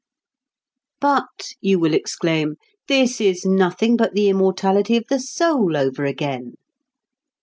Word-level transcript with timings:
"But," 0.99 1.53
you 1.61 1.77
will 1.77 1.93
exclaim, 1.93 2.55
"this 2.87 3.21
is 3.21 3.45
nothing 3.45 3.97
but 3.97 4.15
the 4.15 4.29
immortality 4.29 4.97
of 4.97 5.05
the 5.09 5.19
soul 5.19 5.77
over 5.77 6.05
again!" 6.05 6.55